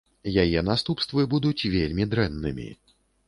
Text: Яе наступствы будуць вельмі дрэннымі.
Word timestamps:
Яе 0.43 0.63
наступствы 0.69 1.25
будуць 1.35 1.67
вельмі 1.75 2.09
дрэннымі. 2.13 2.67